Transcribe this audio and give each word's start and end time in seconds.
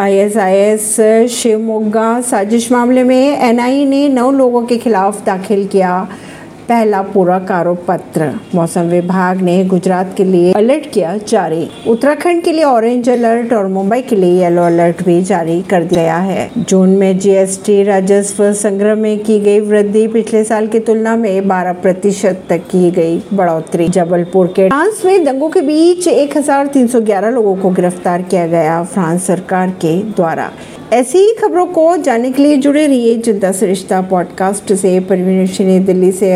ISIS 0.00 0.96
Shivamogga 1.32 2.20
साजिश 2.20 2.70
मामले 2.72 3.02
में 3.02 3.38
एनआईए 3.38 3.84
ने 3.84 4.08
नौ 4.08 4.30
लोगों 4.30 4.62
के 4.66 4.76
खिलाफ 4.78 5.24
दाखिल 5.26 5.66
किया। 5.66 6.08
पहला 6.68 7.02
पूरा 7.02 7.38
कारो 7.38 7.74
पत्र 7.74 8.32
मौसम 8.54 8.80
विभाग 8.80 9.40
ने 9.40 9.64
गुजरात 9.64 10.14
के 10.16 10.24
लिए 10.24 10.52
अलर्ट 10.52 10.90
किया 10.90 11.16
जारी। 11.28 11.68
उत्तराखंड 11.88 12.42
के 12.42 12.52
लिए 12.52 12.64
ऑरेंज 12.64 13.08
अलर्ट 13.08 13.52
और 13.52 13.66
मुंबई 13.66 14.00
के 14.00 14.16
लिए 14.16 14.44
येलो 14.44 14.62
अलर्ट 14.62 15.04
भी 15.04 15.22
जारी 15.22 15.62
कर 15.62 15.82
दिया 15.82 16.16
है। 16.16 16.50
जून 16.58 16.88
में 16.88 17.18
जीएसटी 17.18 17.82
राजस्व 17.82 18.52
संग्रह 18.52 18.94
में 18.94 19.18
की 19.18 19.40
गई 19.40 19.60
वृद्धि 19.60 20.06
पिछले 20.06 20.44
साल 20.44 20.66
की 20.66 20.78
तुलना 20.78 21.16
में 21.16 21.48
12 21.48 21.72
प्रतिशत 21.72 22.42
तक 22.48 22.58
की 22.58 22.90
गई 22.90 23.22
बढ़ोतरी। 23.34 23.88
जबलपुर 23.88 24.46
के 24.46 24.68
फ्रांस 24.68 25.02
में 25.04 25.24
दंगों 25.24 25.50
के 25.50 25.60
बीच 25.60 26.08
1311 26.08 27.30
लोगों 27.30 27.56
को 27.56 27.70
गिरफ़्तार 27.70 28.22
किया 28.22 28.46
गया, 28.46 28.82
फ्रांस 28.82 29.26
सरकार 29.26 29.70
के 29.70 30.02
द्वारा। 30.02 30.50
ऐसी 30.92 31.18
ही 31.18 31.34
खबरों 31.42 31.66
को 31.66 31.96
जानने 31.96 32.30
के 32.32 32.42
लिए 32.42 32.56
जुड़े 32.56 32.86
रहिए 32.86 33.16
जनता 33.16 33.52
सरिश्ता 33.52 34.00
पॉडकास्ट 34.00 34.72
से। 34.72 35.00
परवीन 35.00 35.84
दिल्ली 35.84 36.12
से 36.12 36.32